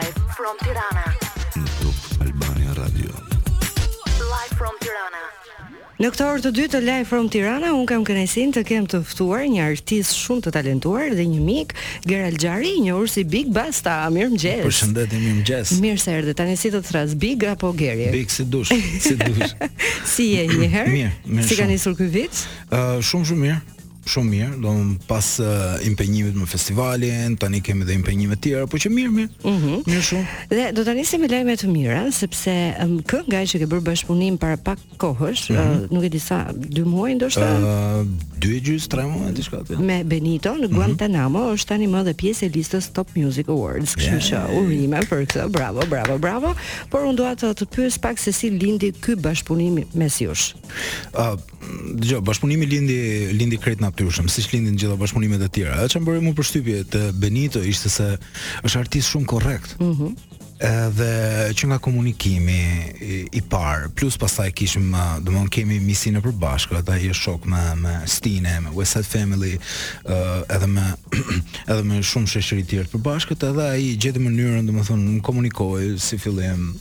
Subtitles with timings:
[0.00, 1.06] live from Tirana.
[1.52, 3.10] Top Albania Radio.
[4.32, 5.24] Live from Tirana.
[6.00, 9.02] Në këtë orë të dytë të Live from Tirana, un kam kënesin të kem të
[9.10, 11.74] ftuar një artist shumë të talentuar dhe një mik,
[12.08, 13.98] Gerald Xhari, i njohur si Big Basta.
[14.16, 14.64] Mirëmëngjes.
[14.64, 15.74] Përshëndetje, mirëmëngjes.
[15.84, 16.34] Mirë se erdhe.
[16.40, 18.08] Tani si të thras Big apo Geri?
[18.16, 19.52] Big si dush, si dush.
[20.14, 21.06] si e një herë?
[21.44, 22.42] Si ka nisur ky vit?
[22.70, 23.60] Ë, uh, shumë shumë mirë
[24.08, 28.70] shumë mirë, do të pas uh, impenjimit me festivalin, tani kemi edhe impenjime të tjera,
[28.70, 29.30] por që mirë, mirë.
[29.40, 29.68] Uh mhm.
[29.68, 29.78] -huh.
[29.86, 30.24] Mirë shumë.
[30.50, 34.38] Dhe do ta nisim me lajme të mira, sepse um, kënga që ke bërë bashkëpunim
[34.42, 35.82] para pak kohësh, uh -huh.
[35.82, 37.48] uh, nuk e di sa 2 muaj ndoshta.
[38.00, 38.06] uh,
[38.40, 39.76] 2 3 muaj diçka aty.
[39.78, 40.74] Me Benito në mhm.
[40.76, 41.54] Guantanamo uh -huh.
[41.58, 43.94] është tani më dhe pjesë e listës Top Music Awards.
[43.94, 44.28] Kështu yeah.
[44.28, 45.48] që urime për këtë.
[45.56, 46.54] Bravo, bravo, bravo.
[46.90, 50.44] Por unë dua të të pyes pak se si lindi ky bashkëpunim mes jush.
[51.20, 51.34] uh,
[52.00, 52.98] dëgjoj, bashkëpunimi lindi
[53.38, 55.76] lindi krejt në natyrshëm, siç lindin gjitha bashkëpunimet e tjera.
[55.82, 58.08] Edhe që më bëri më përshtypje të Benito ishte se
[58.66, 59.76] është artist shumë korrekt.
[59.80, 59.90] Mhm.
[59.90, 60.16] Mm
[60.62, 62.58] edhe që nga komunikimi
[63.02, 64.92] i, i parë, plus pastaj kishim,
[65.24, 69.08] do të thonë kemi misione përbashkë, ata i shok me me Stine, me West Side
[69.10, 69.56] Family,
[70.06, 70.84] uh, edhe me
[71.72, 75.98] edhe me shumë shoqëri të tjerë përbashkët, edhe ai gjetë mënyrën, do të thonë, komunikoj
[75.98, 76.76] si fillim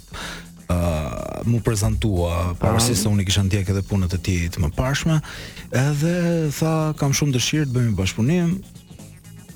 [1.48, 5.18] m'u prezantua pavarësisht se unë kisha ndjek edhe punët e tij të mëparshme
[5.84, 6.14] edhe
[6.60, 8.54] tha kam shumë dëshirë të bëjmë bashkëpunim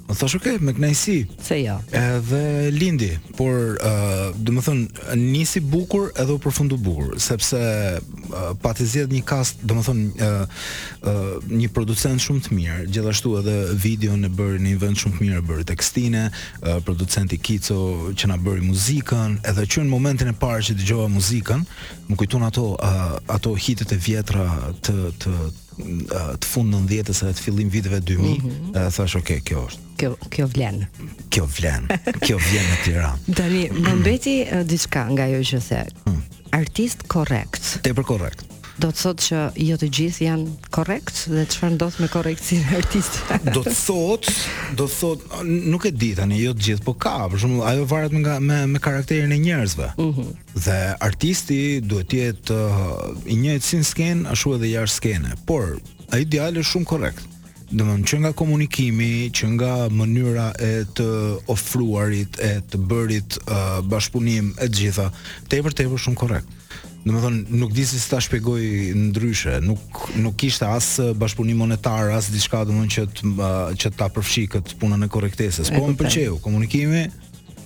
[0.06, 1.14] Më thosh okay, me kënaqësi.
[1.42, 1.80] Se jo.
[1.98, 2.39] Edhe
[2.75, 3.08] lindi,
[3.39, 7.58] por ë, uh, domethënë nisi bukur edhe u përfundu bukur, sepse
[7.98, 10.61] uh, pa të një cast, domethënë ë uh,
[11.02, 15.02] ë uh, një producent shumë të mirë, gjithashtu edhe videon e bëri në një vend
[15.02, 17.81] shumë të mirë, bëri tekstine, uh, producenti Kico
[18.14, 21.66] që na bëri muzikën, edhe që në momentin e parë që dëgjova muzikën,
[22.11, 24.45] më kujton ato uh, ato hitet e vjetra
[24.86, 25.38] të të
[25.78, 28.92] të fund në dhjetës e të fillim viteve 2000, mm -hmm.
[28.95, 29.82] thash, okay, kjo është.
[30.00, 30.82] Kjo, kjo vlen.
[31.32, 31.88] Kjo vlen.
[32.26, 33.20] kjo vlen në Tiranë.
[33.38, 35.84] Dani, më mbeti uh, diçka nga jo që the.
[36.09, 36.22] Mm.
[36.56, 37.80] Artist korrekt.
[37.84, 38.45] Tepër korrekt
[38.81, 42.80] do të thotë që jo të gjithë janë korrekt dhe çfarë ndodh me korrekcin e
[42.80, 43.33] artistit.
[43.54, 44.33] do të thotë,
[44.80, 47.86] do të thotë, nuk e di tani, jo të gjithë, po ka, për shembull, ajo
[47.89, 49.88] varet nga me me karakterin e njerëzve.
[49.98, 50.08] Mhm.
[50.10, 50.32] Uh -huh.
[50.66, 55.80] Dhe artisti duhet të jetë uh, i njëjtë sin skenë ashtu edhe jashtë skenës, por
[56.11, 57.22] ai ideal është shumë korrekt.
[57.72, 61.08] Domthonë që nga komunikimi, që nga mënyra e të
[61.48, 65.11] ofruarit, e të bërit uh, bashkëpunim e të gjitha,
[65.49, 66.48] tepër tepër shumë korrekt.
[67.05, 68.64] Do të thonë nuk di si ta shpjegoj
[68.98, 70.88] ndryshe, nuk nuk kishte as
[71.21, 73.49] bashkëpunim monetar, as diçka do të thonë që të
[73.83, 75.70] që ta përfshi këtë punën e korrektesës.
[75.76, 77.04] Po më pëlqeu komunikimi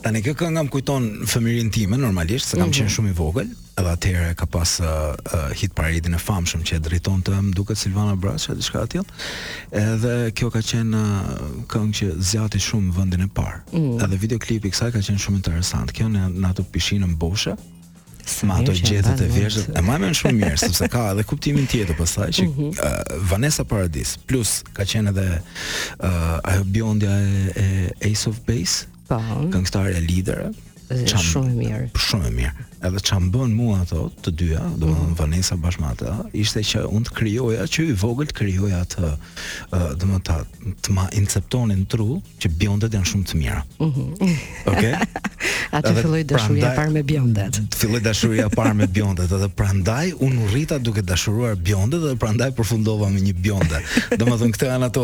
[0.01, 2.77] Tani kjo këngë më kujton fëmirin time normalisht, se kam mm -hmm.
[2.77, 6.77] qenë shumë i vogël, edhe atëherë ka pas uh, uh hit paradën e famshëm që
[6.77, 9.03] e drejton të më duket Silvana Braqa, diçka e
[9.81, 13.97] edhe kjo ka qenë uh, këngë që zjati shumë vëndin e parë, mm.
[14.07, 17.57] edhe videoklipi kësaj ka qenë shumë interesant, kjo në, atë ato pishinë mboshe,
[18.25, 21.67] Së ma ato gjethet e vjeshtet E ma e shumë mirë Sëpse ka edhe kuptimin
[21.69, 22.71] tjetër pasaj që, mhm.
[22.73, 27.65] uh, Vanessa Paradis Plus ka qenë edhe uh, Ajo biondja e, e
[28.09, 29.21] Ace of Base po.
[29.53, 30.49] Këngëtare e lidere
[30.91, 31.83] është shumë e mirë.
[31.97, 32.65] Shumë e mirë.
[32.85, 35.19] Edhe çam bën mua ato të dyja, domethënë mm -hmm.
[35.19, 36.09] Vanessa bashkë me atë,
[36.43, 39.09] ishte që unë të krijoja, që i vogël të krijoja atë,
[39.99, 40.45] domethënë
[40.81, 43.61] të ma inceptonin tru që biondet janë shumë të mira.
[43.79, 44.13] Mhm.
[44.71, 44.93] Okej.
[45.71, 47.59] atë filloi dashuria e parë me biondet.
[47.75, 52.49] Filloi dashuria e parë me biondet, edhe prandaj unë rrita duke dashuruar biondet dhe prandaj
[52.57, 53.77] përfundova me një bionde.
[54.19, 55.03] domethënë këto janë ato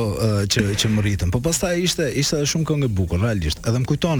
[0.51, 1.30] që që më rritën.
[1.31, 3.57] Po pastaj ishte ishte edhe shumë këngë bukur, realisht.
[3.68, 4.19] Edhe më kujton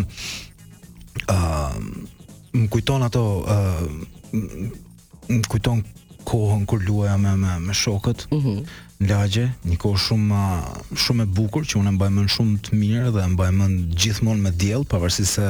[1.30, 1.78] uh,
[2.56, 3.84] më kujton ato uh,
[5.30, 5.84] më kujton
[6.28, 8.48] kohën kur luaja me me, me shokët uh mhm.
[8.48, 8.66] -huh.
[9.02, 10.40] në lagje, një kohë shumë
[11.04, 14.52] shumë e bukur që unë mbaj mend shumë të mirë dhe mbaj mend gjithmonë me
[14.52, 15.48] diell, pavarësisht se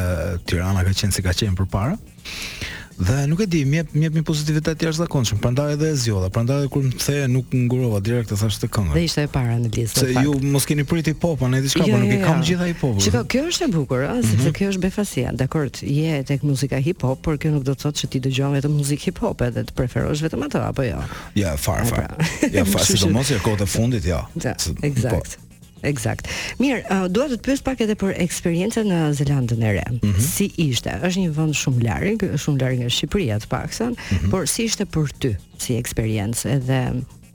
[0.47, 1.95] Tirana ka qenë si ka qenë përpara.
[1.95, 2.70] ë uh,
[3.01, 5.95] Dhe nuk e di, më jep më jep një pozitivitet të jashtëzakonshëm, prandaj edhe e
[5.97, 8.93] zgjodha, prandaj edhe kur më thënë nuk ngurova direkt të thash të këngën.
[8.99, 10.03] Dhe ishte e para në listë.
[10.05, 12.49] Se ju mos keni priti popa, ne diçka po jo, nuk jo, i kam jo.
[12.51, 13.01] gjitha ai popull.
[13.07, 14.55] Çka kjo është e bukur, ëh, sepse mhm.
[14.59, 15.33] kjo është befasia.
[15.41, 18.55] Dakor, je tek muzika hip hop, por kjo nuk do të thotë se ti dëgjon
[18.59, 21.01] vetëm muzikë hip hop edhe të preferosh vetëm atë apo jo?
[21.41, 22.05] Ja, far far.
[22.11, 22.33] Pra.
[22.53, 24.21] Ja, far, sidomos ja kohë të fundit, ja.
[24.45, 24.53] Ja,
[24.85, 25.41] eksakt.
[25.81, 26.27] Eksakt.
[26.61, 29.85] Mirë, uh, dua të të pyes pak edhe për eksperiencën në uh, Zelandën e Re.
[29.89, 30.27] Mm -hmm.
[30.33, 30.97] Si ishte?
[31.03, 34.29] Është një vend shumë larg, shumë larg nga Shqipëria të paksën, mm -hmm.
[34.31, 36.49] por si ishte për ty si eksperiencë?
[36.57, 36.81] Edhe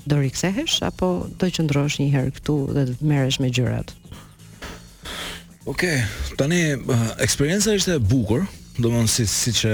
[0.06, 3.94] do rikthehesh apo do qëndrosh një herë këtu dhe të merresh me gjërat?
[5.66, 6.06] Okej, okay,
[6.38, 8.46] tani uh, eksperienca ishte e bukur
[8.76, 9.72] do më si, si që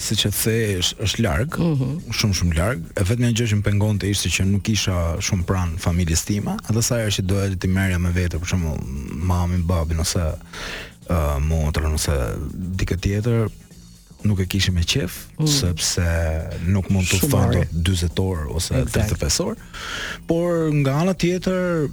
[0.00, 2.12] si që the është, është larg, mm -hmm.
[2.18, 2.80] shumë shumë larg.
[2.96, 6.56] E vetëm gjë që më pengon të ishte që nuk isha shumë pranë familjes time,
[6.68, 8.78] atë sa është që doja të merja me vete për shembull
[9.30, 10.36] mami, babi, ose ë
[11.10, 12.16] uh, motrën ose
[13.00, 13.48] tjetër
[14.24, 15.46] nuk e kishim me qef mm.
[15.48, 16.06] sepse
[16.68, 19.16] nuk mund të thonë 40 orë ose exactly.
[19.16, 19.60] 35 orë.
[20.28, 21.88] Por nga ana tjetër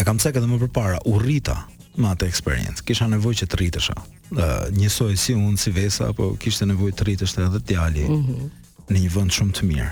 [0.00, 1.56] e kam thënë edhe më përpara, u rrita
[1.98, 2.84] me atë eksperiencë.
[2.86, 3.94] Kisha nevojë që të rritesha.
[4.30, 4.42] Uh,
[4.76, 8.06] njësoj si unë si Vesa, apo kishte nevojë të rritesh edhe djali.
[8.06, 8.16] Ëh.
[8.24, 8.56] Mm
[8.90, 9.90] në një vend shumë të mirë.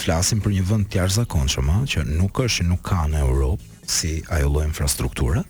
[0.00, 4.46] Flasim për një vend të jashtëzakonshëm, që nuk është nuk ka në Europë si ajo
[4.54, 5.42] lloj infrastrukture,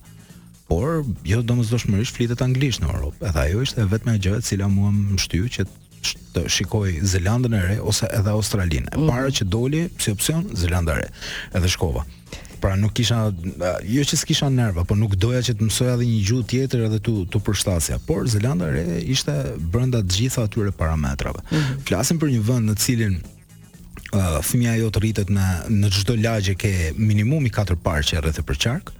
[0.67, 3.23] por jo domosdoshmërisht flitet anglisht në Europë.
[3.29, 5.67] Edhe ajo ishte vetëm gjë e cila mua më mshtyu që
[6.35, 8.91] të shikoj Zelandën e Re ose edhe Australinë.
[8.91, 9.07] Mm -hmm.
[9.15, 11.09] Para që doli si opsion Zelandare, e Re,
[11.53, 12.03] edhe shkova
[12.61, 13.17] pra nuk kisha
[13.87, 16.99] jo që s'kisha nerva, po nuk doja që të mësoja edhe një gjuhë tjetër edhe
[17.07, 18.83] tu tu përshtasja, por Zelanda re
[19.15, 21.39] ishte brenda të gjitha atyre parametrave.
[21.47, 21.81] Mm -hmm.
[21.87, 25.47] Flasim për një vend në të cilin uh, fëmia të rritet në
[25.79, 28.95] në çdo lagje ke minimumi 4 parqe rreth e përqark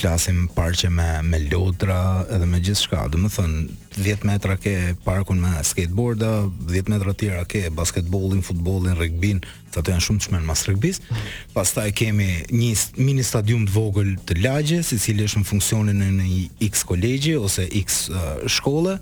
[0.00, 3.02] flasim parqe me, me lodra edhe me gjithçka.
[3.12, 3.60] Do të më thënë,
[4.00, 4.72] 10 metra ke
[5.04, 6.30] parkun me skateboarda,
[6.72, 11.00] 10 metra tjera ke basketbolin, futbolin, regbin, të ato janë shumë të shmenë mas regbis,
[11.54, 12.70] pas kemi një
[13.04, 17.36] mini stadium të vogël të lagje, si cilë është në funksionin në një x kolegji
[17.42, 18.96] ose x uh, shkolle,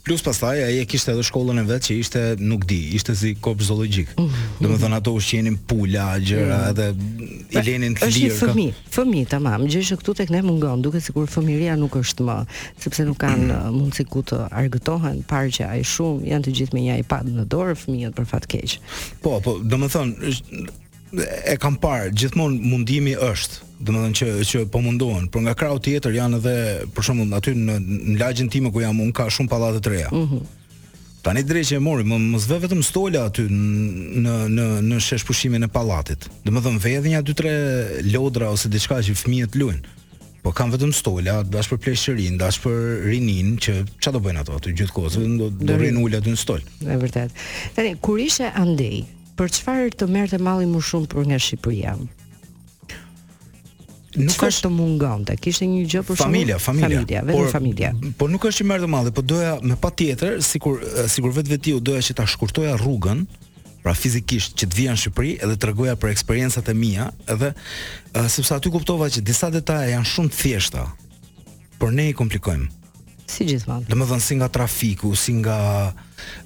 [0.00, 3.34] Plus pastaj ai e kishte edhe shkollën e vet që ishte nuk di, ishte si
[3.36, 4.12] kopë zoologjik.
[4.16, 6.68] Uh, uh, Domethënë ato ushqenin pula, gjëra mhm.
[6.70, 8.38] edhe i pra, lenin të lirë.
[8.38, 12.26] Është fëmijë, fëmijë tamam, gjë që këtu tek ne mungon, duket sikur fëmiria nuk është
[12.30, 12.38] më,
[12.80, 13.72] sepse nuk kanë mm.
[13.76, 17.48] mundësi ku të argëtohen, parë që ai shumë janë të gjithë me një iPad në
[17.52, 18.78] dorë fëmijët për fat keq.
[19.26, 20.32] Po, po, domethënë
[21.44, 26.14] e kam parë gjithmonë mundimi është domethënë që që po mundohen por nga krau tjetër
[26.14, 26.54] janë edhe
[26.94, 30.10] për shembull aty në, në lagjën time ku jam unë ka shumë pallate reja.
[30.14, 30.34] Mhm.
[30.40, 30.56] Mm
[31.20, 35.26] Tani drejt që e mori, më mos vë vetëm stola aty në në në shesh
[35.28, 36.24] pushimin e pallatit.
[36.46, 39.92] Domethënë vëdhë nja 2-3 lodra ose diçka që fëmijët luajnë.
[40.40, 42.78] Po kam vetëm stola, dash për pleqërin, dash për
[43.10, 46.64] rinin që çfarë do bëjnë ato aty gjithë do do rrin ulë aty në stol.
[46.80, 47.32] Është vërtet.
[47.76, 49.04] Tani kur ishe andej,
[49.40, 51.94] për çfarë të merrte malli më shumë për nga Shqipëria?
[54.20, 56.66] Nuk ka të mungonte, kishte një gjë për familja, shumë.
[56.68, 57.36] Familja, familja, familia.
[57.36, 57.92] por, familja.
[58.18, 60.80] Po nuk është i të malli, po doja me patjetër, sikur
[61.12, 63.22] sikur vetvetiu doja që ta shkurtoja rrugën,
[63.84, 67.52] pra fizikisht që të vija në Shqipëri edhe të rëgoja për eksperiencat e mia, edhe
[68.34, 70.84] sepse aty kuptova që disa detaje janë shumë të thjeshta,
[71.80, 72.68] por ne i komplikojmë.
[73.30, 73.86] Si gjithmonë.
[73.94, 75.56] Domethënë si nga trafiku, si nga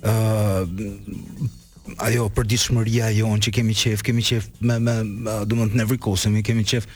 [0.05, 1.61] ë uh,
[2.01, 6.65] ajo përditshmëria jon që kemi qef, kemi qef me me, me do të nevrikosemi, kemi
[6.67, 6.87] qef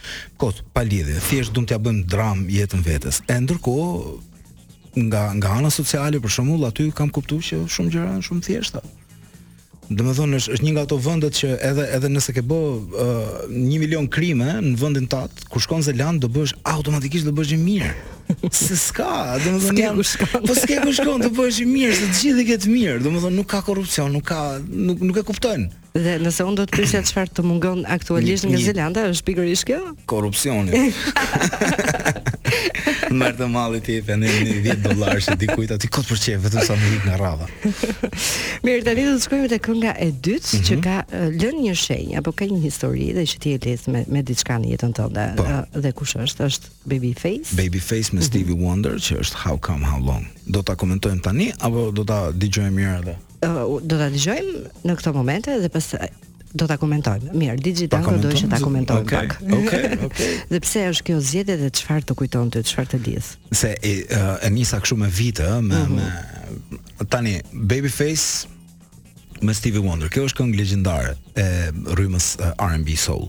[0.41, 1.21] kot pa lidhje.
[1.29, 3.21] Thjesht do të ja bëjmë dram jetën vetes.
[3.29, 8.29] E ndërkohë nga nga ana sociale për shembull aty kam kuptuar që shumë gjëra janë
[8.31, 8.83] shumë thjeshta.
[9.91, 13.33] Dhe më thonë është, një nga ato vëndet që edhe, edhe nëse ke bë uh,
[13.55, 15.87] një milion krime në vëndin të atë, ku shkon
[16.21, 17.93] do bësh automatikisht do bësh një mirë.
[18.53, 22.19] Se s'ka, dhe më thonë Po s'ke ku shkonë, do bësh një mirë, se të
[22.21, 22.99] gjithë i ketë mirë.
[23.07, 25.71] Dhe më thonë nuk ka korupcion, nuk, ka, nuk, nuk e kuptojnë.
[25.99, 29.81] Dhe nëse unë do të pyesja çfarë të mungon aktualisht nga Zelanda, është pikërisht kjo?
[30.13, 30.83] Korrupsioni.
[33.09, 36.41] Mërë të malit i për një, një vjetë dolarë që dikujta Ti kotë për qefë,
[36.45, 37.49] vetëm sa më hikë nga rada
[38.67, 40.67] Mirë, tani do të shkojmë të kënga e dytë mm -hmm.
[40.69, 44.05] Që ka lën një shenjë Apo ka një histori dhe që ti e lesë me,
[44.13, 45.47] me diçka në jetën të ndë po.
[45.87, 48.29] Dhe kush është, është Babyface Babyface me mhm.
[48.29, 48.67] Stevie mm -hmm.
[48.69, 52.77] Wonder Që është How Come How Long Do të komentojmë tani Apo do të digjojmë
[52.77, 53.51] mirë dhe Uh,
[53.87, 54.53] do ta dëgjojmë
[54.89, 56.09] në këto momente dhe pastaj
[56.57, 57.33] do ta komentojmë.
[57.37, 59.35] Mirë, Digi Tango do të ta komentojmë pak.
[59.43, 60.29] Okej, okej.
[60.53, 63.29] dhe pse është kjo zgjedhje dhe çfarë të kujton ty, çfarë të lidh?
[63.53, 65.99] Se e, e, e nisa kështu me vite, me, uh mhm.
[65.99, 66.79] -huh.
[67.01, 68.49] me tani Babyface
[69.43, 70.09] me Stevie Wonder.
[70.11, 71.49] Kjo është këngë legjendare e
[71.95, 73.29] rrymës R&B Soul.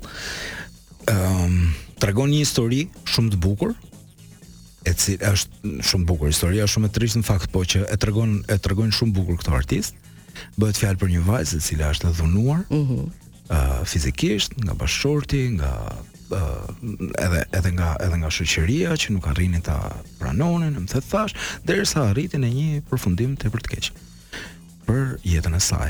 [1.09, 3.75] Ehm, um, tregon një histori shumë të bukur,
[4.87, 7.97] e cilë është shumë bukur historia, është shumë e trishtë në fakt, po që e
[7.97, 9.95] tregon e tregon shumë bukur këto artist
[10.59, 12.63] bëhet fjalë për një vajzë e cila është dhunuar.
[12.73, 12.99] Mhm.
[12.99, 13.09] ëh,
[13.49, 15.71] Uh, fizikisht nga bashorti, nga
[16.29, 16.67] uh,
[17.25, 19.77] edhe edhe nga edhe nga shoqëria që nuk arrinin ta
[20.19, 21.33] pranonin, më thë thash,
[21.65, 23.89] derisa arritin në një përfundim të për të keq
[24.85, 25.89] për jetën e saj.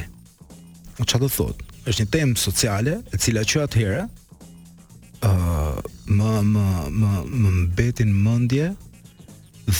[1.03, 1.65] O çfarë do thot?
[1.83, 4.05] Është një temë sociale e cila që atëherë
[5.19, 5.83] ëh uh,
[6.15, 6.65] më më
[7.01, 7.11] më
[7.43, 8.71] më mbetin mendje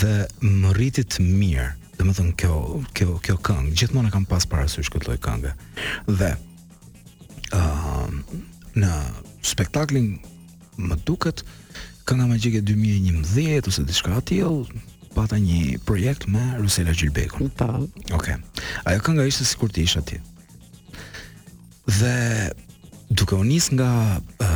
[0.02, 0.16] dhe
[0.60, 2.54] më rritit mirë dhe më thënë kjo,
[2.96, 5.50] kjo, kjo këngë, gjithmonë e kam pas parasysh këtë lojë këngë.
[6.20, 6.30] Dhe,
[7.58, 8.38] uh,
[8.80, 8.92] në
[9.52, 10.14] spektaklin
[10.80, 11.44] më duket,
[12.08, 14.80] kënga magjike 2011 ose diçka e tillë,
[15.14, 17.52] pata një projekt me Rusela Gjilbekun.
[17.60, 17.84] Po.
[18.16, 18.40] Okay.
[18.88, 20.22] Ajo kënga ishte sikur të isha ti.
[22.00, 22.16] Dhe
[23.10, 24.48] duke u nis nga uh,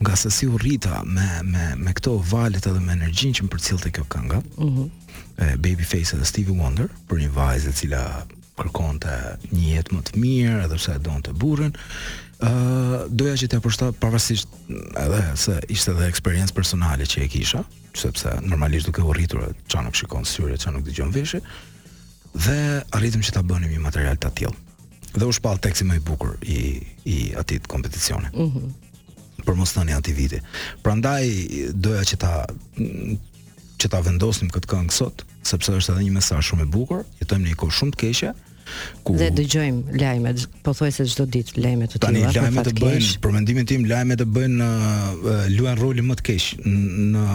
[0.00, 3.52] nga se si u rrita me me me këto valet edhe me energjinë që më
[3.52, 4.40] përcjellte kjo kënga.
[4.58, 4.66] Mhm.
[4.66, 4.88] Uh -huh.
[5.58, 10.12] Baby Face edhe Stevie Wonder për një vajzë e cila kërkonte një jetë më të
[10.18, 11.72] mirë, edhe pse e donte burrin.
[12.40, 14.48] ë uh, doja që të apostoja pavarësisht
[14.96, 17.62] edhe se ishte edhe eksperiencë personale që e kisha,
[17.94, 21.40] sepse normalisht duke u rritur çan nuk shikon syre, çan nuk dëgjon veshë,
[22.44, 24.56] Dhe arritëm që ta bënim një material të tillë
[25.14, 26.58] dhe u shpall teksti më i bukur i
[27.08, 28.28] i atit kompeticione.
[28.34, 28.44] Mhm.
[28.44, 28.74] Mm
[29.48, 30.38] për mos tani atë viti.
[30.82, 31.24] Prandaj
[31.72, 32.44] doja që ta
[33.80, 37.44] që ta vendosnim këtë këngë sot, sepse është edhe një mesazh shumë i bukur, jetojmë
[37.46, 38.32] në një kohë shumë të keqe.
[39.06, 39.14] Ku...
[39.16, 42.04] Dhe dëgjojmë lajmet, po çdo ditë lajme të tjera.
[42.04, 43.20] Tani lajmet të bëjnë, kesh.
[43.24, 47.30] për mendimin tim lajmet të bëjnë uh, luajn rolin më të keq në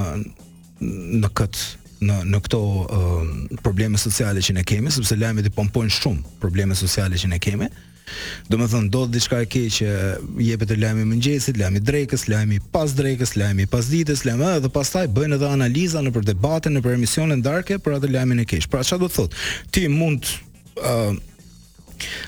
[1.23, 3.31] në këtë në në këto uh,
[3.65, 7.69] probleme sociale që ne kemi, sepse lajmet i pompojnë shumë probleme sociale që ne kemi.
[8.51, 9.91] Domethënë do të diçka e keq që
[10.45, 15.05] jepet të lajmi mëngjesit, lajmi drekës, lajmi pas drekës, lajmi pas ditës, lajmi edhe pastaj
[15.17, 18.67] bëjnë edhe analiza në për debate, në për emisione ndarke për atë lajmi në keq.
[18.73, 19.47] Pra çfarë do të thotë?
[19.73, 20.33] Ti mund
[20.75, 21.17] ë uh,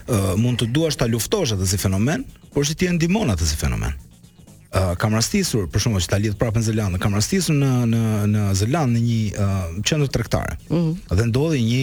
[0.07, 2.23] uh, mund të duash ta luftosh atë si fenomen,
[2.55, 3.97] por që ti e ndihmon atë si fenomen
[4.75, 8.01] uh, kam rastisur për shkak që ta lidh prapën në Zelandë, kam rastisur në në
[8.33, 10.57] në Zeland në një uh, qendër tregtare.
[10.67, 10.75] Ëh.
[10.75, 11.19] Mhm.
[11.19, 11.81] Dhe ndodhi një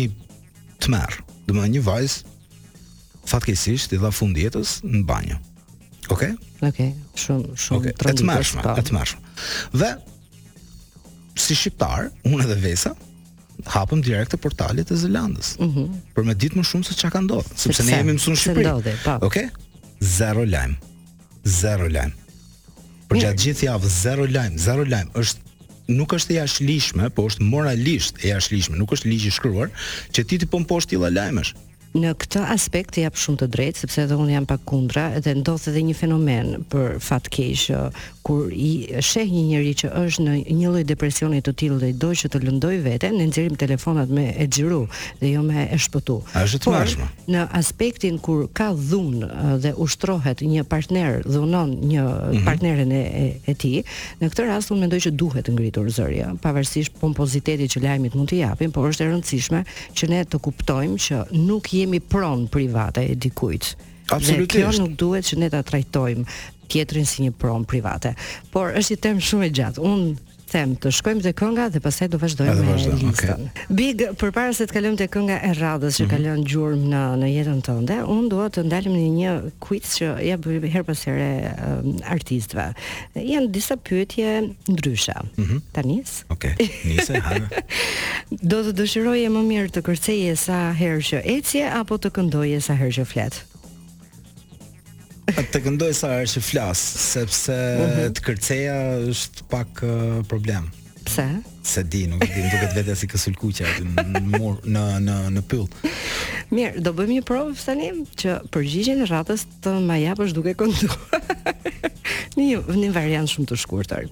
[0.85, 1.19] tmerr,
[1.49, 2.37] do të një vajzë
[3.33, 5.39] fatkeqësisht i dha fund jetës në banjë.
[6.11, 6.11] Okej?
[6.13, 6.33] Okay?
[6.63, 6.91] Okej, okay.
[7.19, 7.93] shumë shumë okay.
[7.99, 8.21] tragjik.
[8.21, 8.75] Të mërshme, po.
[8.91, 9.25] të mërshme.
[9.81, 9.93] Dhe
[11.43, 12.93] si shqiptar, unë edhe Vesa
[13.73, 15.55] hapëm direkt të portalit të Zelandës.
[15.63, 15.87] Mhm.
[16.17, 18.71] Për me ditë më shumë se çka ka ndodhur, sepse ne jemi mësuar në Shqipëri.
[18.75, 18.99] Okej?
[19.07, 19.17] Po.
[19.31, 19.49] Okay?
[20.03, 20.75] Zero lajm.
[21.47, 22.13] Zero lajm
[23.13, 25.51] për gjatë gjithë javë zero lajm, zero lajm është
[25.93, 29.69] nuk është e jashtëligjshme, po është moralisht e jashtëligjshme, nuk është ligj i shkruar
[30.17, 31.53] që ti të pomposh tilla lajmësh
[31.95, 35.67] në këtë aspekt jap shumë të drejtë sepse edhe unë jam pak kundra dhe ndodh
[35.69, 37.69] edhe një fenomen për fat keq
[38.23, 38.69] kur i
[39.03, 42.29] sheh një njeri që është në një lloj depresioni të tillë dhe i do që
[42.33, 44.85] të lëndoj veten ne nxjerrim telefonat me e xhiru
[45.21, 46.21] dhe jo me e shpëtu.
[46.39, 47.09] Është të tmashme.
[47.35, 49.25] Në aspektin kur ka dhun
[49.65, 52.45] dhe ushtrohet një partner dhunon një mhm.
[52.47, 53.83] partneren e, e, e tij
[54.23, 58.39] në këtë rast unë mendoj që duhet ngritur zërja, pavarësisht pompozitetit që lajmit mund të
[58.45, 59.65] japin, por është e rëndësishme
[59.99, 63.77] që ne të kuptojmë që nuk jemi pron private e dikujt.
[64.13, 64.55] Absolutisht.
[64.55, 66.27] Dhe kjo nuk duhet që ne ta trajtojmë
[66.73, 68.15] tjetrin si një pron private.
[68.55, 69.85] Por është i term shumë i gjatë.
[69.87, 73.13] Unë them të shkojmë te kënga dhe pastaj do vazhdojmë me listën.
[73.13, 73.47] Okay.
[73.73, 76.45] Big, përpara se të kalojmë te kënga e radhës që mm -hmm.
[76.53, 79.33] gjurmë në në jetën tënde, unë dua të ndalim në një
[79.65, 82.67] quiz që ja bëj her pas here um, artistëve.
[83.15, 85.15] Janë disa pyetje ndryshe.
[85.37, 85.61] Mm -hmm.
[85.73, 86.25] Tanis?
[86.29, 86.55] Okej.
[86.59, 86.71] Okay.
[86.85, 87.23] Nice,
[88.51, 92.75] do të dëshiroje më mirë të kërceje sa herë që ecje apo të këndoje sa
[92.75, 93.52] herë që flet?
[95.31, 96.81] të këndoj sa është që flas,
[97.15, 98.15] sepse mhm.
[98.19, 98.77] të kërceja
[99.13, 100.67] është pak uh, problem.
[101.03, 101.25] Pse?
[101.67, 105.65] Se di, nuk di, duket vetë si kësul kuqe në mur në në në pyll.
[106.55, 107.89] Mirë, do bëjmë një provë tani
[108.23, 111.51] që përgjigjen e rratës të maja japësh duke kënduar.
[112.39, 114.11] një një variant shumë të shkurtër.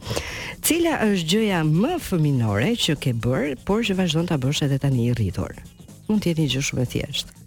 [0.66, 5.10] Cila është gjëja më fëminore që ke bërë, por që vazhdon ta bësh edhe tani
[5.12, 5.54] i rritur?
[6.10, 7.39] Mund të jetë një gjë shumë e thjeshtë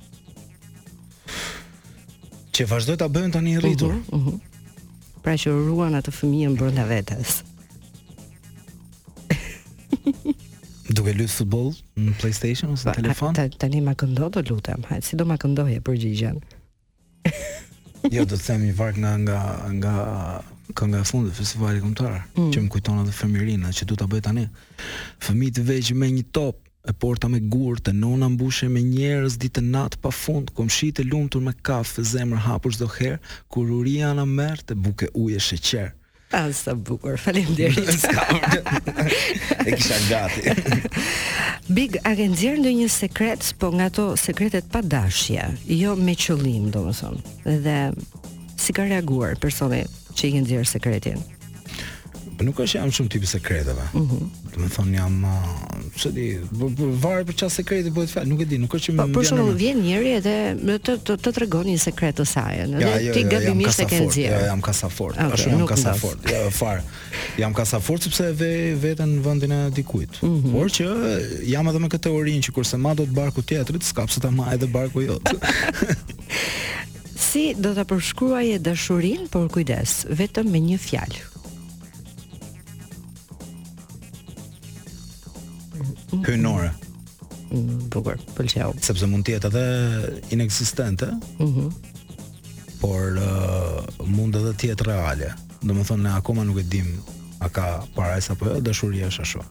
[2.54, 3.96] që vazhdoj ta bëjnë tani rritur.
[4.14, 4.40] Uh -huh,
[5.24, 7.44] Pra që ruan atë fëmijën brenda vetes.
[10.96, 13.30] Duke lutë futboll në PlayStation ose në telefon?
[13.30, 16.42] A, ta, tani ma këndo do lutem, ha, si do ma këndoje përgjigjen?
[18.12, 19.40] jo, do të themi vark nga nga
[19.78, 19.94] nga
[20.74, 22.52] kënga e fundit festivali kombëtar, mm.
[22.54, 24.46] që më kujton atë fëmirin që do ta bëj tani.
[25.26, 29.38] Fëmijë të veç me një top, e porta me gurë, të nona mbushe me njerëz
[29.40, 33.20] ditë natë pa fundë, kom shite e lumtur me kafë, zemër hapur zdo herë,
[33.52, 35.92] kur uria në mërë të buke uje sheqerë.
[36.34, 37.86] A, sa bukur, falem dirit.
[39.68, 40.88] e kisha gati.
[41.78, 46.72] Big, a ke në një sekret, po nga to sekretet pa dashja, jo me qëllim,
[46.74, 47.22] do më sonë,
[47.68, 47.78] dhe
[48.60, 49.86] si ka reaguar personi
[50.18, 51.22] që i nëzirë sekretin?
[52.42, 53.84] nuk është jam shumë tipi sekreteve.
[53.94, 54.14] Ëh.
[54.54, 55.16] Do të thon jam,
[55.98, 56.26] çse uh, di,
[57.04, 59.16] varet për çfarë sekreti bëhet fjalë, nuk e di, nuk është që po, më vjen.
[59.16, 63.14] Po shumë vjen njëri edhe të të tregoni një sekret të saj, në të jo,
[63.14, 64.42] ti jo, gabimisht e ke nxjerrë.
[64.48, 65.18] Ja, jam kasafort.
[65.20, 66.30] Ka shumë jam kasafort.
[66.32, 66.86] Ja, fare.
[67.38, 68.52] Jam kasafort sepse ve
[68.84, 70.22] veten në vendin e dikujt.
[70.24, 70.54] Mhm.
[70.56, 70.90] Por që
[71.52, 74.32] jam edhe me këtë teorinë që kurse ma do të barku teatrit, s'ka pse ta
[74.34, 75.34] ma edhe barku jot.
[77.24, 81.22] Si do ta përshkruaje dashurinë, por kujdes, vetëm me një fjalë.
[86.14, 86.26] -hmm.
[86.26, 86.72] hyjnore.
[87.54, 88.74] Mm, bukur, pëlqeu.
[88.82, 89.66] Sepse mund të jetë edhe
[90.34, 91.10] inekzistente.
[91.40, 91.74] Mhm.
[92.84, 95.30] por uh, mund edhe të jetë reale.
[95.62, 96.90] Do të thonë ne akoma nuk e dim
[97.40, 99.44] a ka parajsë apo jo dashuria është ashtu.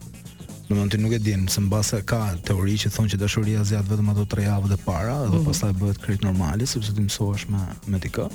[0.69, 3.64] Do të thonë ti nuk e di nëse mbas ka teori që thonë që dashuria
[3.64, 5.47] zgjat vetëm ato 3 javë të para dhe mm -hmm.
[5.49, 8.26] pastaj bëhet krejt normale sepse ti mësohesh me me dikë.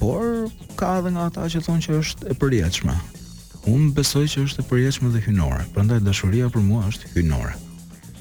[0.00, 0.48] Por
[0.80, 2.96] ka edhe nga ata që thonë që është e përjetshme.
[3.66, 7.56] Un besoj që është e përshtatshme dhe hyjnore, prandaj dashuria për mua është hyjnore.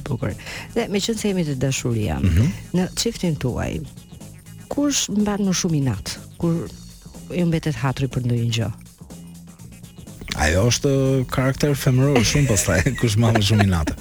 [0.08, 0.34] Bukur.
[0.74, 2.56] Dhe me qenë se jemi të dashuria, mm -hmm.
[2.80, 3.82] në çiftin tuaj
[4.74, 6.16] kush mban më shumë inat?
[6.42, 6.66] Kur
[7.38, 8.72] ju mbetet hatri për ndonjë gjë?
[10.48, 10.92] Ajo është
[11.36, 13.94] karakter femëror shumë pastaj kush mban më shumë inat.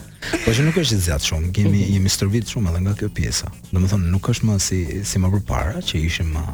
[0.45, 3.53] Po që nuk është zgjat shumë, kemi jemi stërvit shumë edhe nga kjo pjesa.
[3.73, 6.45] Domethënë nuk është më si si më parë që ishim më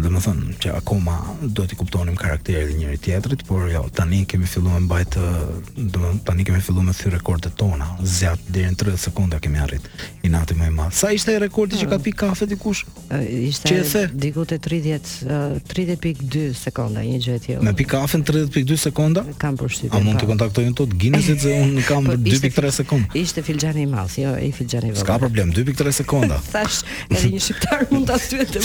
[0.00, 4.46] dhe të thënë që akoma duhet t'i kuptonim karakterin njëri tjetrit, por jo, tani kemi
[4.46, 5.30] filluar mbajtë,
[5.74, 9.40] do të thonë tani kemi filluar me thyrë rekordet tona, zjat deri në 30 sekonda
[9.42, 9.88] kemi arrit
[10.22, 10.94] i nati më i madh.
[10.94, 12.04] Sa ishte rekordi që ka mm.
[12.06, 12.84] pikë kafe dikush?
[13.26, 17.66] Ishte diku 30 30.2 sekonda, një gjë e tillë.
[17.66, 19.26] Me pikë kafe në 30.2 sekonda?
[19.42, 19.98] Kam përshtypjen.
[19.98, 20.30] A mund të po.
[20.32, 23.10] kontaktojnë unë tot Guinnessit se unë kam 2.3 po, sekonda.
[23.18, 25.18] Ishte filxhani i madh, jo, i filxhani vogël.
[25.26, 26.38] problem, 2.3 sekonda.
[26.52, 28.58] Thash, edhe një shqiptar mund ta thyet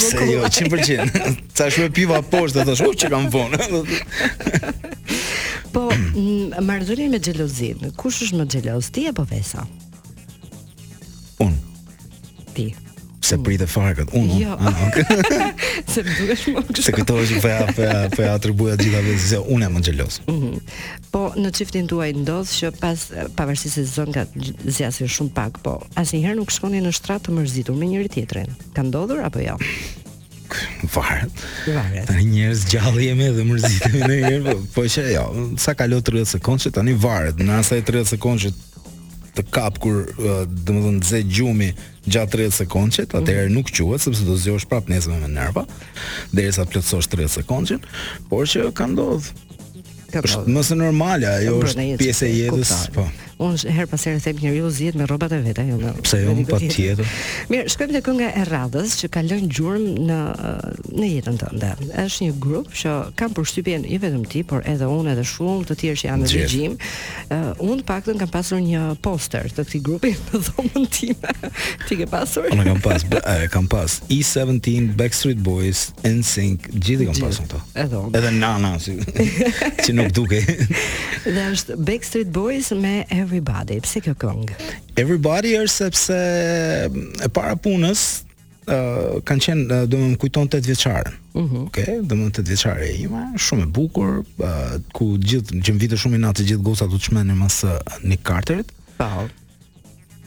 [0.71, 1.35] më pëlqen.
[1.57, 3.61] Ca shumë piva poshtë thosh, u që kam vonë.
[5.73, 5.87] Po,
[6.65, 7.89] marrëdhënia me xhelozin.
[7.99, 9.65] Kush është më xheloz, ti apo Vesa?
[11.43, 11.53] Un.
[12.55, 12.69] Ti.
[13.27, 13.43] Se mm.
[13.43, 14.29] pritë fare kët, un.
[14.39, 14.55] Jo.
[14.55, 14.93] Ah, un,
[15.43, 15.49] un.
[15.91, 16.79] se më duhet më shumë.
[16.87, 20.21] Se këto është për për për atribuja gjitha vetë se un jam më xheloz.
[20.29, 20.55] Mhm.
[21.07, 23.03] po, në çiftin tuaj ndodh që pas
[23.39, 24.25] pavarësisë se ka
[24.67, 28.51] zgjasin shumë pak, po asnjëherë nuk shkonin në shtrat të mërzitur me njëri tjetrin.
[28.75, 29.55] Ka ndodhur apo jo?
[29.55, 30.03] Ja?
[30.95, 31.29] varet.
[32.07, 35.25] Tani njerëz gjallë jemi dhe mërzitemi në herë, po, po, që jo,
[35.59, 37.39] sa kalo 30 sekondë tani varet.
[37.41, 38.53] Në asaj 30 sekondë
[39.37, 41.71] të kap kur uh, domethënë të gjumi
[42.07, 43.57] gjatë 30 sekondë, atëherë mhm.
[43.59, 45.65] nuk quhet sepse do zgjohesh prapë nesër me nerva,
[46.33, 47.87] derisa të plotësosh 30 sekondën,
[48.31, 49.43] por që ka ndodhur.
[50.17, 53.03] Është më se normale, ajo është pjesë e jetës, po
[53.41, 55.77] unë her pas herë them njeriu zihet me rrobat e veta, jo.
[56.01, 57.09] Pse jo, tjetër?
[57.51, 60.19] Mirë, shkojmë te kënga e radhës që ka lënë gjurm në
[60.97, 61.69] në jetën tënde.
[62.03, 65.77] Është një grup që kam përshtypjen jo vetëm ti, por edhe unë edhe shumë të
[65.83, 66.77] tjerë që janë në dëgjim.
[67.27, 71.35] Uh, unë paktën kam pasur një poster të këtij grupi në dhomën time.
[71.87, 72.47] ti ke pasur?
[72.55, 73.99] Unë kam pas, e kam pas.
[74.09, 77.61] E17 Backstreet Boys and Sync, gjithë kam pasur këto.
[77.85, 78.17] Edhe unë.
[78.17, 78.97] Edhe Nana si,
[79.85, 80.41] që nuk duke.
[81.37, 83.77] dhe është Backstreet Boys me Everybody?
[83.83, 84.55] Pse kjo këngë?
[85.01, 88.03] Everybody është sepse e para punës
[88.67, 91.15] ë uh, kanë qenë uh, do më kujton 8 vjeçarën.
[91.39, 91.59] Mhm.
[91.69, 95.75] Okej, Okay, do më të vjeçare e ima, shumë e bukur, uh, ku gjithë që
[95.75, 98.71] më vite shumë i natë gjithë goca do të shmenë mas uh, Nick Carterit.
[98.97, 99.09] Pa.
[99.17, 99.27] Po.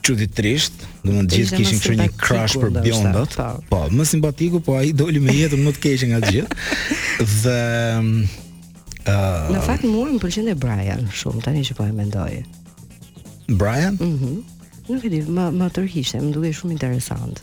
[0.05, 3.37] Çuditërisht, do më gjithë kishin kështu një crush për Biondat.
[3.41, 3.51] Po.
[3.73, 6.63] po, më simpatiku, po ai doli me jetën më të keqe nga gjithë.
[7.47, 7.59] dhe
[7.97, 8.07] ë
[9.09, 12.41] uh, Në fakt mua më pëlqen dhe Brian shumë tani që po e mendoj.
[13.57, 13.97] Brian?
[13.99, 14.11] Mhm.
[14.27, 14.43] Mm
[14.91, 17.39] Nuk e di, më më tërhiqe, më shumë interesant.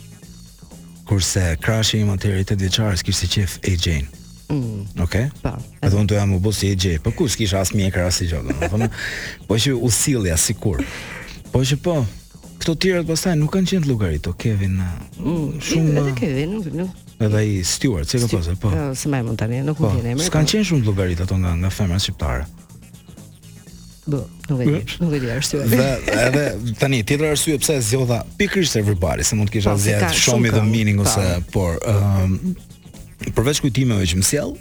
[1.08, 4.08] Kurse krashi i materi të dyqarës kishtë i qef e gjenë
[4.52, 5.00] mm.
[5.00, 5.16] Ok?
[5.40, 5.64] Pa po.
[5.80, 8.26] Edhe unë të jam u bësi e gjenë Për po kusë kishtë asë mjekër asë
[8.26, 8.70] i gjodë
[9.48, 10.84] Po që u silja, si kur
[11.54, 11.96] Po që po,
[12.60, 15.50] këto tjera të nuk kanë qenë lukarit O Kevin mm.
[15.64, 16.92] Shumë Edhe Kevin nuk, nuk.
[17.24, 18.60] Edhe i Stuart, si Stuart.
[18.60, 20.56] Po, ah, Se ma mund të një, nuk po, mund të emri Së kanë po.
[20.58, 22.44] qenë shumë lukarit ato nga, nga femër shqiptare
[24.08, 25.64] Bë, nuk e di, nuk e di arsye.
[25.68, 26.46] Dhe edhe
[26.80, 30.64] tani tjetër arsye pse zgjodha pikërisht everybody, se mund të kisha po, zgjedhë shumë the
[30.70, 32.38] meaning ose por ëm
[33.36, 34.54] përveç kujtimeve që më sjell,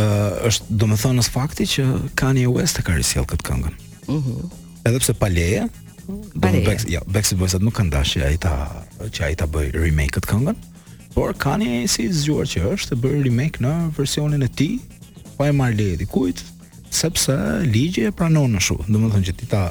[0.00, 0.04] ë
[0.48, 1.84] është domethënë as fakti që
[2.16, 3.74] Kanye West e ka rrisjell këtë këngën.
[4.06, 4.54] Mhm.
[4.88, 5.68] Edhe pse pa leje,
[6.10, 8.50] Backstreet ja, back Boys nuk kanë dashur ai ta
[8.98, 10.56] që ai ta bëj remake këtë këngën,
[11.14, 14.80] por Kanye si zgjuar që është të bëj remake në versionin e tij
[15.36, 16.40] pa e marr leje dikujt,
[16.90, 17.32] sepse
[17.72, 19.64] ligji e pranon ashtu, domethënë që ti ta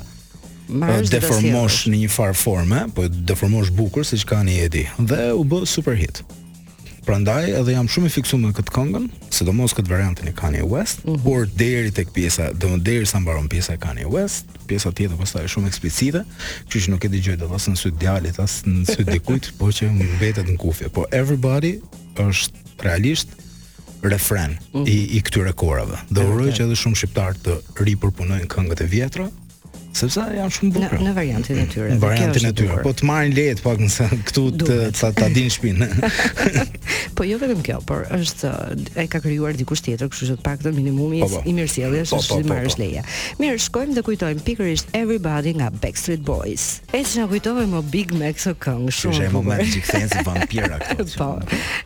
[1.10, 5.64] deformosh në një farë forme, po deformosh bukur siç ka një edi dhe u bë
[5.70, 6.24] superhit.
[7.08, 11.00] Prandaj edhe jam shumë i fiksuar me këtë këngën, sidomos këtë variantin e Kanye West,
[11.06, 11.18] uh mhm.
[11.18, 11.24] -huh.
[11.24, 15.44] por deri tek pjesa, domethënë derisa sa mbaron pjesa e Kanye West, pjesa tjetër pastaj
[15.46, 16.22] është shumë eksplicite,
[16.70, 19.70] kështu që nuk e dëgjoj dot as në sy djalit, as në sy dikujt, por
[19.74, 19.84] që
[20.18, 20.90] mbetet në kufje.
[20.90, 21.80] Po everybody
[22.18, 22.50] është
[22.84, 23.28] realisht
[24.04, 24.90] refren mm -hmm.
[24.90, 25.98] i, i këtyre korave.
[26.10, 29.28] Dhe uroj që edhe shumë shqiptar të ripërpunojnë këngët e vjetra,
[29.98, 30.94] sepse janë shumë bukur.
[31.04, 31.90] Në variantin e tyre.
[31.96, 35.50] Në variantin e tyre, po të marrin lehtë pak nëse këtu të ta, ta din
[35.52, 36.04] shpinën.
[37.18, 38.52] po jo vetëm kjo, por është
[39.02, 41.42] ai ka krijuar dikush tjetër, kështu që të paktën minimumi pa, po, pa.
[41.42, 41.50] Po.
[41.50, 43.04] i mirësjelljes po, është të marrësh leje.
[43.42, 46.68] Mirë, shkojmë dhe kujtojmë pikërisht Everybody nga Backstreet Boys.
[46.94, 49.26] Edhe na kujtove më Big Mac so kong, shumë bukur.
[49.26, 51.10] Është një moment i kthesë vampira këtu.
[51.18, 51.34] Po.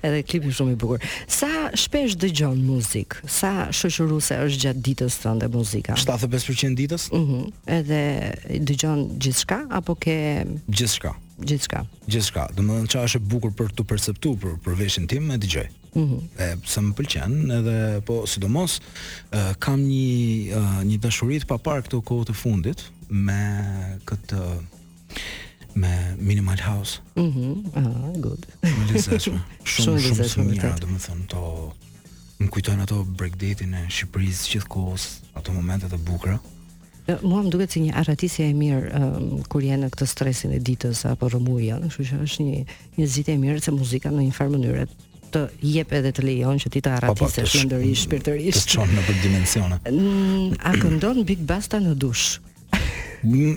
[0.04, 1.04] Edhe klipi shumë i bukur.
[1.32, 3.24] Sa shpesh dëgjon muzikë?
[3.32, 6.04] Sa shoqëruese është gjatë ditës së ndë muzikës?
[6.08, 7.08] 75% ditës?
[7.10, 7.44] Mhm.
[7.44, 10.16] Mm Edhe dhe dëgjon gjithçka apo ke
[10.70, 11.16] gjithçka?
[11.44, 11.82] Gjithçka.
[12.08, 12.48] Gjithçka.
[12.58, 15.70] Domethënë çfarë është e bukur për të perceptuar për, për veshin tim e dëgjoj.
[15.94, 16.62] Mm -hmm.
[16.66, 17.76] sa më pëlqen, edhe
[18.06, 18.80] po sidomos
[19.60, 20.14] kam një
[20.58, 22.80] uh, një dashuri të papar këto kohë të fundit
[23.10, 23.44] me
[24.06, 24.40] këtë
[25.76, 26.98] me minimal house.
[27.14, 28.46] Mhm, mm ah, good.
[28.64, 29.38] Më lezetshme.
[29.70, 31.42] Shumë shumë shumë mirë, domethënë to
[32.42, 35.04] më kujton ato breakdate-in e Shqipërisë gjithkohës,
[35.38, 36.40] ato momente të bukura
[37.22, 40.60] mua më duket si një arratisje e mirë um, kur je në këtë stresin e
[40.63, 42.60] ditës apo Në kështu që është një
[43.00, 44.84] një zgjidhje e mirë se muzika në një farë mënyrë
[45.34, 48.68] të jep edhe të lejon që ti të arratisësh ndërish shpirtërisht.
[48.68, 49.78] Të çon në për dimensione.
[50.04, 52.39] Mm, a këndon Big Basta në dush?
[53.24, 53.54] Mm,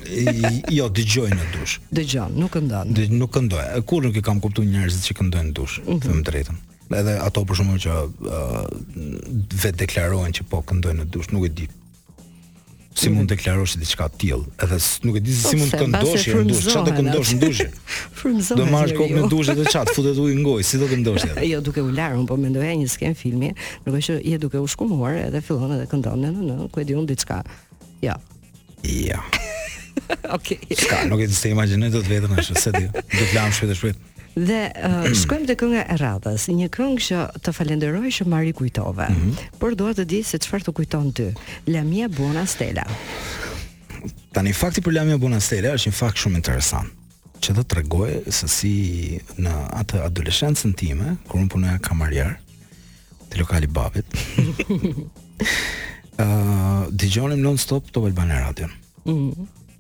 [0.73, 1.79] jo, dëgjoj në dush.
[1.97, 2.91] Dëgjon, nuk këndon.
[2.97, 3.65] Dë, nuk këndoj.
[3.87, 6.23] Kur nuk i kam kuptuar njerëzit që këndojnë në dush, mm -hmm.
[6.29, 6.61] drejtën.
[6.97, 8.67] Edhe ato për shkakun që uh,
[9.63, 11.67] vetë deklarohen që po këndojnë në dush, nuk e di
[12.97, 15.81] si mund të deklarosh diçka të tillë, edhe nuk e di si po mund të
[15.83, 17.61] këndosh në dush, çfarë të këndosh në dush.
[18.59, 21.27] Do marr kokë në dush edhe çat, futet ujë në goj, si do të këndosh
[21.29, 21.45] atë.
[21.51, 23.53] Jo, duke u larë, po mendoja një sken filmi,
[23.85, 26.89] nuk e shoh, je duke u shkumuar edhe fillon edhe këndon në në, ku e
[26.89, 27.43] diun diçka.
[28.05, 28.17] Jo.
[28.87, 29.21] Jo.
[30.37, 30.63] Okej.
[30.77, 32.87] Ska, nuk e di se imagjinoj dot vetëm ashtu, se di.
[32.97, 34.05] Do të lajm shpejt shpejt.
[34.37, 39.07] Dhe uh, shkojmë të kënga e radhës, një këngë që të falenderoj që Mari kujtove,
[39.09, 39.59] mm -hmm.
[39.59, 41.31] por doa të di se qëfar të kujton ty,
[41.67, 42.85] Lamia Bona Stella.
[44.33, 46.89] Ta fakti për Lamia Bona Stella është një fakt shumë interesant,
[47.41, 48.75] që dhe të regoj se si
[49.39, 52.37] në atë adolescencën time, kur më punoja kamarjar,
[53.31, 54.05] të lokali babit,
[56.21, 58.71] uh, digjonim non-stop të valbane radion.
[59.05, 59.33] Mm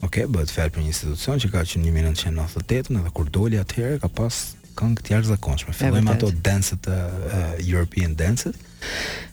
[0.04, 4.10] Ok, bëhet fjalë për një institucion që ka qenë 1998 edhe kur doli atëherë ka
[4.12, 4.40] pas
[4.76, 5.72] këngë të jashtëzakonshme.
[5.76, 8.52] Fillojmë ato dance të uh, European dance.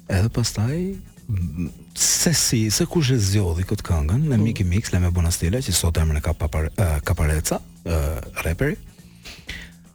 [0.08, 0.78] Edhe pastaj
[1.98, 4.44] se si, se kush e zgjodhi këtë këngën me mm.
[4.44, 8.78] Mickey Mix, Leme Bonastile, që sot emrin e ka papar, uh, Kapareca, uh, rapperi.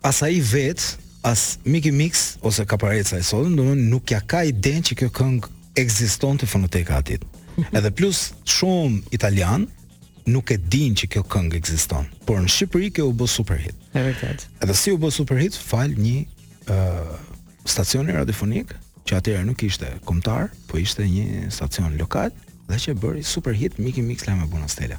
[0.05, 0.85] As ai vet,
[1.27, 5.55] as Mickey Mix ose Kapareca e sot, domthonë nuk ja ka idenë që kjo këngë
[5.81, 7.25] ekziston te fonoteka atit.
[7.77, 8.29] Edhe plus
[8.59, 9.67] shumë italian,
[10.31, 12.09] nuk e dinë që kjo këngë ekziston.
[12.29, 13.77] Por në Shqipëri kjo u bë superhit.
[13.97, 14.45] E vërtet.
[14.65, 17.15] Edhe si u bë superhit fal një ë uh,
[17.69, 18.75] stacioni radiofonik
[19.09, 22.33] që atëherë nuk ishte kombëtar, po ishte një stacion lokal
[22.69, 24.99] dhe që bëri superhit Mickey Mix me Bonastela.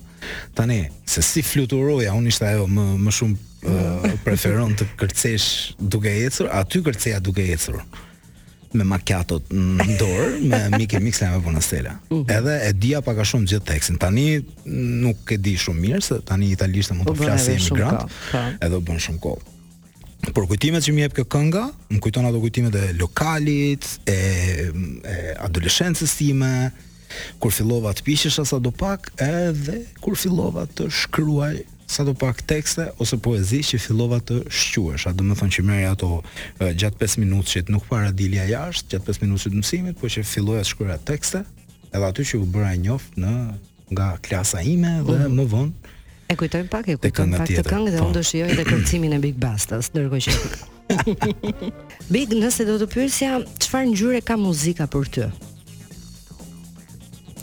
[0.58, 6.14] Tani se si fluturoja, unë ishte ajo më më shumë uh, preferon të kërcesh duke
[6.26, 7.78] ecur, aty kërceja duke ecur
[8.74, 11.96] me makjatot në dorë, me Mickey Mix në me Bona Stella.
[12.12, 12.24] Mhm.
[12.38, 13.98] Edhe e dija pak a shumë gjithë tekstin.
[14.02, 14.26] Tani
[15.06, 18.44] nuk e di shumë mirë, se tani italisht mund të po, flasë e emigrant, po.
[18.68, 19.56] edhe bën shumë kohë.
[20.36, 21.64] Por kujtimet që më jep kjo kënga,
[21.96, 24.18] më kujton ato kujtimet e lokalit, e,
[25.02, 26.50] e adoleshencës time,
[27.42, 31.56] kur fillova të pishesha sa do pak, edhe kur fillova të shkruaj
[31.90, 35.62] sa do pak tekste ose poezi që fillova të shquesh, A do më thonë që
[35.66, 36.22] mërë ato uh,
[36.78, 40.06] gjatë 5 minutës që të nuk para dilja jashtë, gjatë 5 minutës të mësimit, po
[40.06, 41.42] që filloja të shkura tekste,
[41.90, 43.34] edhe aty që u bëra njofë në
[43.96, 45.34] nga klasa ime dhe uhum.
[45.40, 45.96] më vonë.
[46.30, 48.04] E kujtoj pak, e kujtojnë pak të këngë dhe po.
[48.06, 50.36] unë do shioj dhe kërcimin e Big Bastas, ndërkohë që
[52.14, 55.30] Big, nëse do të pyesja, qëfar në gjyre ka muzika për të?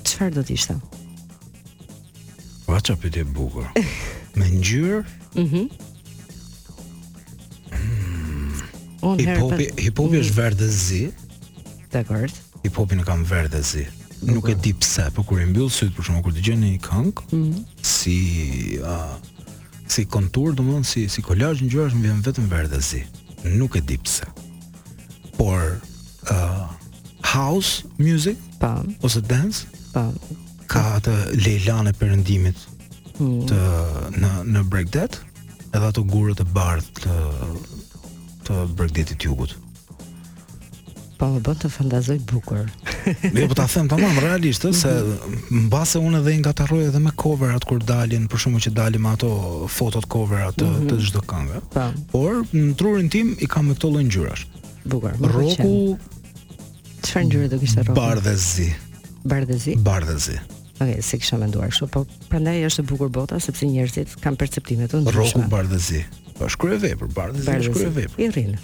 [0.07, 0.79] Qëfar do të ishte?
[2.87, 3.65] që apit e bukur
[4.37, 5.03] me ngjyrë.
[5.35, 5.45] Mhm.
[5.45, 5.69] Mm
[9.21, 10.23] hip hopi, hip hopi mhm.
[10.25, 11.03] është verdhë zi.
[11.93, 12.27] Dakor.
[12.65, 13.85] Hip hopi në kam verdhë zi.
[14.27, 14.63] Nuk e mhm.
[14.65, 17.63] di pse, por kur e mbyll syt për shkakun kur dëgjoj një këngë, mm -hmm.
[17.83, 18.17] si
[18.83, 19.15] a uh,
[19.87, 23.03] si kontur, domthon si si kolazh ngjyrash më vjen vetëm verdhë zi.
[23.57, 24.25] Nuk e di pse.
[25.37, 25.81] Por
[26.33, 26.69] a uh,
[27.23, 28.83] house music, pa.
[29.03, 30.11] ose dance, pa
[30.67, 32.57] ka atë lejlan e perëndimit
[33.21, 33.67] të
[34.21, 35.21] në në Bregdet,
[35.75, 37.47] edhe ato gurët e bardhë të
[38.47, 39.57] të Bregdetit jugut.
[41.17, 42.67] Po do të fantazoj bukur.
[43.33, 44.93] Ne jo, po ta them tamam realisht ë se
[45.65, 49.07] mbase unë edhe i ngatarroj edhe me cover at kur dalin, për shkakun që dalim
[49.11, 49.31] ato
[49.71, 50.91] fotot cover at të, mhm.
[50.93, 51.63] të çdo këngë.
[51.73, 51.87] Po.
[52.13, 54.45] Por në trurin tim i kam me këto lloj ngjyrash.
[54.93, 55.17] Bukur.
[55.33, 55.97] Roku.
[57.07, 57.97] Çfarë ngjyre do kishte roku?
[57.97, 58.69] Bardhezi.
[59.25, 59.77] Bardhezi.
[59.81, 60.37] Bardhezi.
[60.79, 64.89] Ok, se kisha menduar kështu, po prandaj është e bukur bota sepse njerëzit kanë perceptime
[64.91, 65.47] të ndryshme.
[65.47, 66.03] Rroku bardhëzi.
[66.37, 67.73] Po shkruaj vepër, bardhëzi, bardhëzi.
[67.73, 68.17] shkruaj vepër.
[68.21, 68.57] I rrin.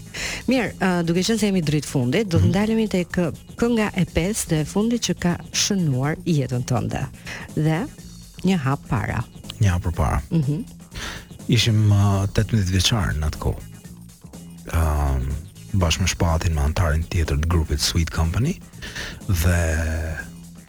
[0.49, 2.53] Mirë, uh, duke qenë se jemi drejt fundit, do të mhm.
[2.53, 3.17] ndalemi tek
[3.63, 7.01] kënga e pesë dhe e fundit që ka shënuar jetën tënde.
[7.57, 7.79] Dhe
[8.51, 9.23] një hap para.
[9.63, 10.21] Një hap para.
[10.31, 10.57] Mhm.
[10.57, 10.81] Mm
[11.51, 13.65] Ishim uh, 18 vjeçar në atë kohë.
[14.79, 15.25] Ëm
[15.83, 18.53] bashkë me shpatin me antarin tjetër të grupit Sweet Company
[19.27, 19.59] dhe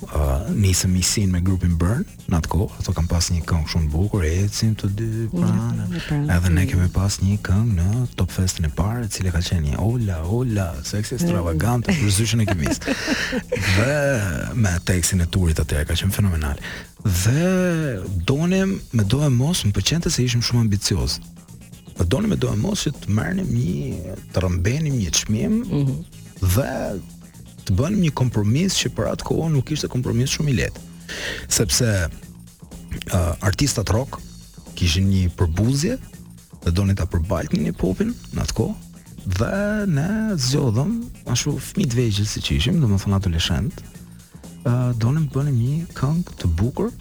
[0.05, 3.89] uh, nisëm misin me grupin Burn në atë kohë, ato kam pas një këngë shumë
[3.93, 5.85] bukur, ecim të dy pranë.
[6.21, 6.71] Edhe ne po.
[6.71, 10.67] kemi pas një këngë në Top Festin e pare, e ka qenë një ola ola,
[10.85, 12.01] seksi extravagant, mm.
[12.03, 12.81] përzyshën e kimis.
[13.75, 13.95] Dhe
[14.57, 16.59] me tekstin e turit atë ka qenë fenomenal.
[17.05, 17.95] Dhe
[18.27, 21.19] donim, me doja mos, më përqente se ishim shumë ambicioz.
[21.99, 25.59] Më donim me doja mos që të mërnim një të rëmbenim një çmim.
[25.59, 26.23] Mm -hmm.
[26.43, 26.71] Dhe
[27.67, 30.81] të bënim një kompromis që për atë kohë nuk ishte kompromis shumë i lehtë.
[31.51, 34.19] Sepse uh, artistat rock
[34.77, 35.97] kishin një përbuzje
[36.63, 38.81] dhe donin ta përbajtnin një popin në atë kohë
[39.23, 40.95] dhe ne zgjodhëm
[41.31, 43.77] ashtu fëmijë të vegjël siç ishim, domethënë adoleshent,
[44.63, 46.91] ë uh, donim bënim një këngë të bukur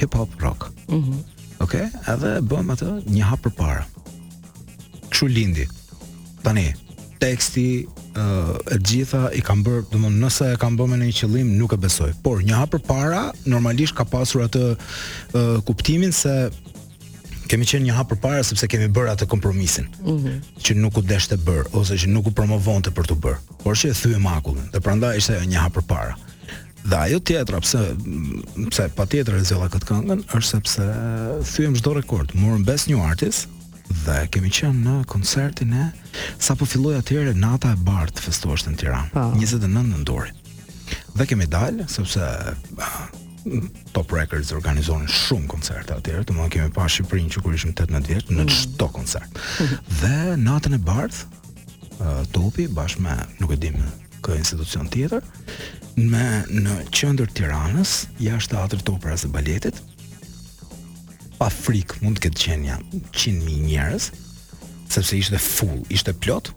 [0.00, 0.72] hip hop rock.
[0.88, 1.04] Mhm.
[1.12, 1.22] Mm
[1.62, 2.00] Okej, okay?
[2.12, 3.84] edhe bëm atë një hap përpara.
[5.06, 5.62] Kështu lindi.
[6.44, 6.64] Tani,
[7.22, 7.62] teksti
[8.14, 11.78] e gjitha i kam bërë, domthonë nëse e kam bërë me një qëllim, nuk e
[11.80, 12.12] besoj.
[12.22, 14.76] Por një hap përpara normalisht ka pasur atë e,
[15.66, 16.34] kuptimin se
[17.50, 19.88] kemi qenë një hap përpara sepse kemi bërë atë kompromisin.
[20.04, 20.36] Mm -hmm.
[20.62, 23.40] Që nuk u deshte bër ose që nuk u promovonte për të bërë.
[23.64, 24.68] Por që e thye makullin.
[24.72, 26.14] Dhe prandaj ishte një hap përpara.
[26.88, 27.96] Dhe ajo tjetra, pse,
[28.70, 30.82] pse patjetër e zjela këtë këngën, është sepse
[31.54, 33.48] thujem çdo rekord, murën best new artist,
[33.88, 35.84] dhe kemi qenë në koncertin e
[36.42, 40.30] sa po filloi atyre nata e bardh festuarshte në Tiranë, 29 nëntor.
[41.16, 42.24] Dhe kemi dalë sepse
[42.82, 43.08] ah,
[43.92, 48.08] Top Records organizon shumë koncerte atyre, të më kemi pa Shqiprin që kur ishëm 18
[48.10, 48.76] vjetë në qëto mhm.
[48.76, 48.90] mm.
[48.96, 49.40] koncert.
[49.60, 49.96] Mhm.
[50.02, 51.20] dhe natën e bardh,
[52.00, 53.80] ah, topi bashkë me, nuk e dim,
[54.24, 55.24] kë institucion tjetër,
[56.00, 56.24] me
[56.64, 59.76] në qëndër Tiranës, jashtë të atër së Baletit,
[61.38, 62.76] pa frik mund të ketë qenja
[63.14, 64.06] 100.000 njerëz,
[64.92, 66.52] sepse ishte full, ishte plot.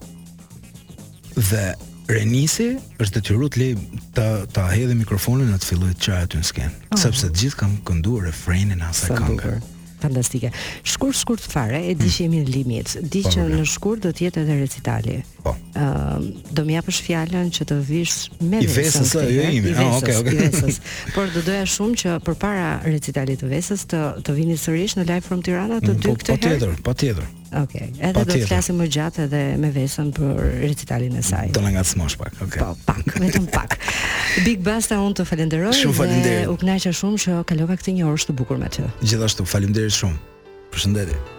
[1.38, 1.64] Dhe
[2.08, 2.70] Renisi
[3.04, 3.68] është detyruar të
[4.16, 7.00] të ta hedhë mikrofonin atë filloi të qajë aty në sken, oh.
[7.02, 9.58] sepse të gjithë kanë kënduar refrenin asaj këngë
[9.98, 10.50] fantastike.
[10.82, 12.12] Shkurt shkurt fare, e di hmm.
[12.14, 12.94] që jemi në limit.
[13.12, 15.18] Di po, që në shkurt do të jetë edhe recitali.
[15.44, 15.54] Po.
[15.74, 18.16] Ëm uh, do më japësh fjalën që të vish
[18.48, 19.02] me vesën.
[19.02, 19.46] Vesës ajo
[19.78, 20.36] Ah, okay, okay.
[20.50, 20.80] Vesës.
[21.14, 25.26] Por do doja shumë që përpara recitalit të vesës të të vini sërish në live
[25.26, 26.40] from Tirana të hmm, dy po, këtë po herë.
[26.40, 27.34] Po tjetër, po tjetër.
[27.52, 28.10] Okej, okay.
[28.10, 30.34] edhe do të flasim më gjatë edhe me Vesën për
[30.66, 31.52] recitalin e saj.
[31.56, 32.34] Do na ngacmosh pak.
[32.44, 32.48] Okej.
[32.48, 32.60] Okay.
[32.60, 33.78] Po, pak, vetëm pak.
[34.44, 35.72] Big Basta unë të falenderoj.
[35.80, 36.44] Shumë falendere.
[36.52, 38.84] U kënaqja shumë që kalova këtë një orë të bukur me ty.
[39.02, 40.20] Gjithashtu, faleminderit shumë.
[40.74, 41.36] Përshëndetje.